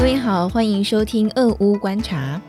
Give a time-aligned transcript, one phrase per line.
[0.00, 2.40] 各位好，欢迎收听《俄乌观察》。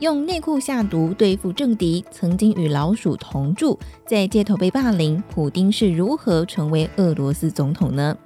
[0.00, 8.18] 用内裤下毒对付政敌，曾经与老鼠同住，在街头被霸凌，普丁是如何成为俄罗斯总统呢？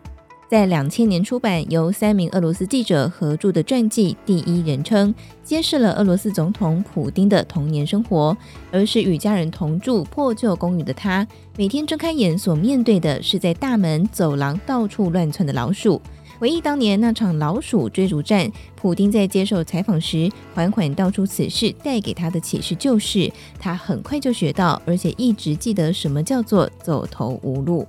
[0.49, 5.13] 在两千年出版，由三名俄罗斯记者合著的传记《第一人称》，
[5.45, 8.35] 揭示了俄罗斯总统普丁的童年生活。
[8.73, 11.29] 儿时与家人同住破旧公寓的他，
[11.59, 16.01] 每天睁开眼所面对的是在大门、走廊到处乱窜的老鼠。
[16.39, 27.87] 回忆当年那场老鼠追逐战，普丁在接受采访时，缓缓道出此事带给他的启示，就是他很快就学到，而且一直记得什么叫做走投无路。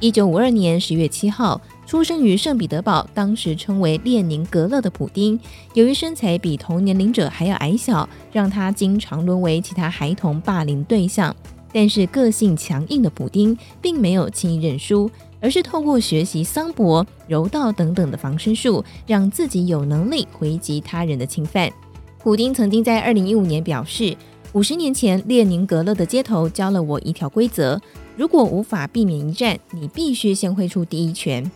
[0.00, 1.60] 一九五二年十月七号。
[1.86, 5.38] 出生于圣彼得堡，当时称为列宁格勒的普丁，
[5.74, 11.32] 由于身材比同年龄者还要矮小，让他经常沦为其他孩童霸凌对象。
[11.72, 15.08] 但是个性强硬的普丁并没有轻易认输，
[15.40, 21.70] 而是透过学习桑博、柔道等等的防身术，让自己有能力回击他人的侵犯。
[22.18, 24.16] 普丁曾经在二零一五年表示
[24.52, 27.80] ：“五十年前，列宁格勒的街头教了我一条规则：
[28.16, 31.48] 如果无法避免一战，你必须先挥出第一拳。”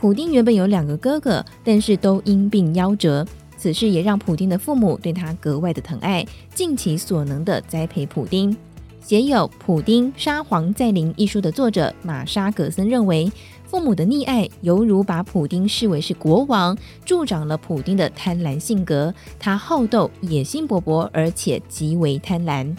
[0.00, 3.26] 普丁原本有两个哥哥，但是都因病夭折。
[3.56, 8.56] 此事也让普丁的父母对他格外的疼爱，尽其所能的栽培普丁。
[9.00, 13.30] 写有《普丁沙皇再临》一书的作者玛莎·葛森认为，
[13.64, 19.14] 父母的溺爱犹如把普丁视为是国王，助长了普丁的贪婪性格。
[19.38, 22.76] 他好斗、野心勃勃，而且极为贪婪。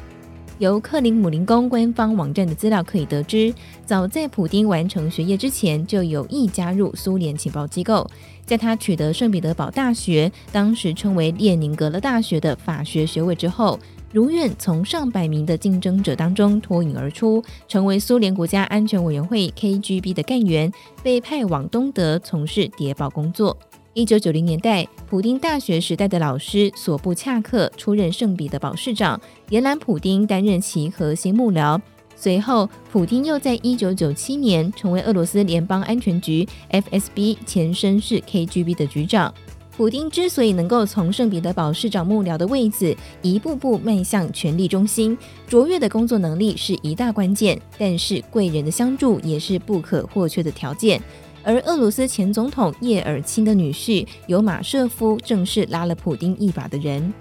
[0.59, 3.53] 由克林姆林宫官方网站的资料可以得知，
[3.85, 8.05] 早在普丁完成学业之前，就有意加入苏联情报机构。
[8.45, 13.79] 在他取得圣彼得堡大学（当时称为列宁格勒大学）的法学学位之后，
[14.11, 20.69] 如愿从上百名的竞争者当中脱颖而出，成为苏联国家安全委员会 （KGB） 的干员，
[21.01, 23.55] 被派往东德从事谍报工作。
[23.99, 29.19] 一九九零年代，普丁大学时代的老师索布恰克出任圣彼得堡市长，
[29.49, 31.77] 延揽普丁担任其核心幕僚。
[32.15, 39.33] 随后，普丁又在一九九七年成为俄罗斯联邦安全局 （FSB） 前身是 KGB 的局长。
[39.75, 51.01] 普丁之所以能够从圣彼得堡市长幕僚的位置一步步迈向权力中心，卓越的工作能力是一大关键，但是贵人的相助也是不可或缺的条件。
[51.49, 57.11] 而俄罗斯前总统叶尔钦的女婿尤马舍夫正是拉了普丁一把的人。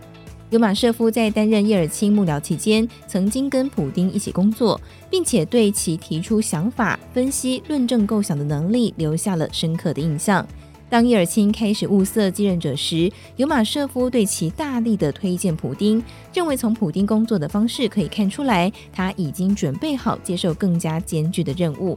[0.51, 4.79] 尤马舍夫在担任叶尔钦幕僚期间，曾经跟普丁一起工作，
[5.11, 10.47] 并且对其提出想法、分析、论证、构想的能力留下了深刻的印象。
[10.91, 21.97] 当叶尔钦开始物色继任者时，尤马舍夫对其大力的推荐普丁，认为从普丁工作的方式可以看出来，他已经准备好接受更加艰巨的任务。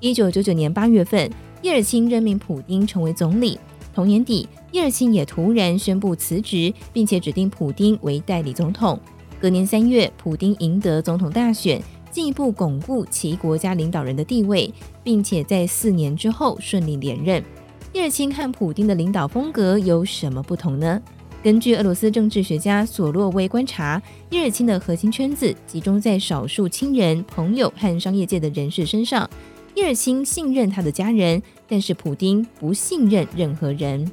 [0.00, 1.30] 一九九九年八月份。
[1.62, 3.60] 叶尔钦任命普丁成为总理。
[3.94, 8.98] 同年底，叶尔钦也突然宣布辞职，并且指定普丁为代理总统。
[9.38, 14.72] 隔年三月，普丁赢得总统大选，进一步巩固其国家领导人的地位，
[15.04, 17.44] 并且在四年之后顺利连任。
[17.92, 20.98] 叶尔钦和普丁的领导风格有什么不同呢？
[21.42, 24.00] 根据俄罗斯政治学家索洛威观察，
[24.30, 29.28] 叶尔钦的核心圈子集中在少数亲人、朋友和商业界的人士身上。
[29.74, 34.10] 叶尔钦信任他的家人，但是普丁不信任任何人。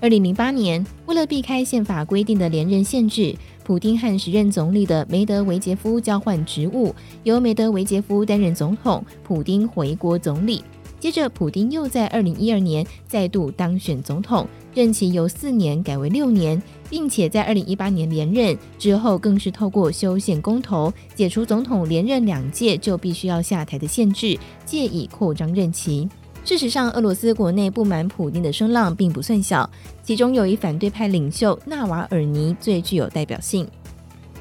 [0.00, 10.62] 二零零八年，为了避开宪法规定的连任限制，普丁和时任总理的梅德韦杰夫交换职务，由梅德韦杰夫担任总统，普丁回国总理。
[11.00, 24.36] 接着，普丁又在二零一二年再度当选总统，任期由四年改为六年，并且在二零一八年连任之后，更是透过修宪公投解除总统连任两届就必须要下台的限制，
[24.66, 26.08] 借以扩张任期。
[26.44, 29.68] 事实上，俄罗斯国内不满普丁的声浪并不算小，
[30.02, 33.66] 其中有一反对派领袖纳瓦尔尼最具有代表性。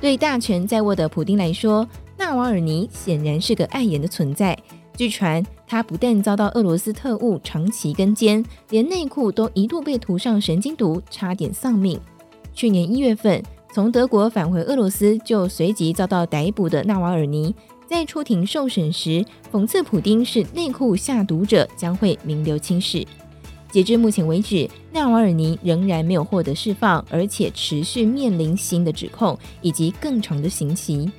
[0.01, 4.57] 对大权在握的普丁来说，纳瓦尔尼显然是个碍眼的存在。
[4.95, 11.99] 据传，他不但遭到俄罗斯特务长期跟监，连内裤都一度被涂上神经毒，差点丧命。
[12.53, 13.41] 去年一月份，
[13.73, 17.55] 从德国返回俄罗斯就随即遭到逮捕的纳瓦尔尼，
[17.87, 23.03] 在出庭受审时，讽刺普丁是内裤下毒者，将会名留青史。
[23.71, 31.11] 截至目前为止，纳瓦尔尼仍然没有获得释放，而且持续面临新的指控以及更长的刑期。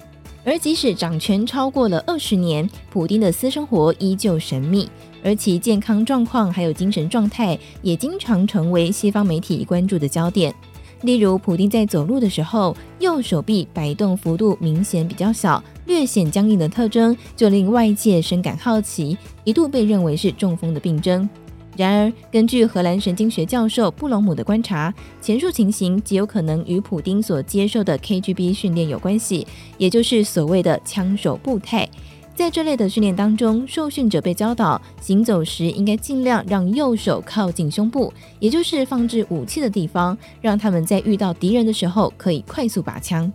[0.44, 4.88] 而即使掌权超过了二十年，普丁的私生活依旧神秘，
[5.22, 10.54] 而其健康状况还有精神状态也经常成为西方媒体关注的焦点。
[11.00, 21.28] 例如，普丁在走路的时候，右手臂摆动幅度明显比较小，略显僵硬的特征，就令外界深感好奇，一度被认为是中风的病征。
[21.76, 31.88] 然而，根据荷兰神经学教授布隆姆的观察，前述情形极有可能与普丁所接受的 KGB 训练有关系，也就是所谓的枪手步态。
[32.36, 43.32] 在这类的训练当中，受训者被教导行走时应该尽量让右手靠近胸部，也就是放置武器的地方，让他们在遇到敌人的时候可以快速拔枪。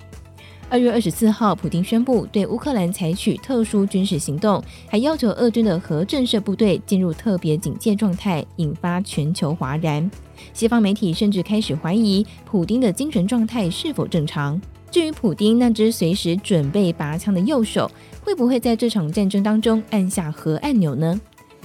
[0.72, 10.10] 二月二十四号，普丁宣布对乌克兰采取特殊军事行动，还要求俄军的核震慑部队进入特别警戒状态，引发全球哗然。
[10.54, 14.62] 西方媒体甚至开始怀疑普丁的精神状态是否正常。
[14.92, 17.90] 至于普丁那只随时准备拔枪的右手，
[18.24, 21.20] 会不会在这场战争当中按下核按钮呢？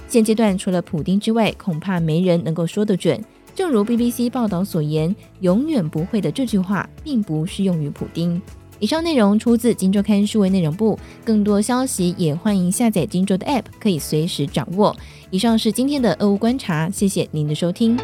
[0.09, 3.23] 现阶段除了普丁之外，恐怕没人能够说得准。
[3.55, 8.41] 正如 BBC 报道所言，“永远不会”的这句话，并不适用于普丁。
[8.79, 14.95] 以上内容出自《金州刊》数位内容部，更多消息也欢迎下载《金州》的 App，可以随时掌握。
[15.31, 17.97] 以上是今天的俄乌观察，谢谢您的收听。